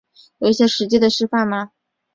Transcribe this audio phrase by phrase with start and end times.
[0.39, 1.73] 有一些实际的示范吗